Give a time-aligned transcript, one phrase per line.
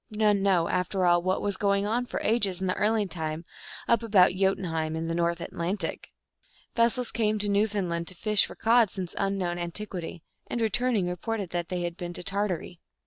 [0.09, 3.45] None know, after all, what was going on for ages in the early time,
[3.87, 8.15] up about Jotun heim, in the North Atlantic I Vessels came to New foundland to
[8.15, 12.47] fish for cod since unknown antiquity, and, returning, reported that they had been to Tar
[12.47, 12.79] tary.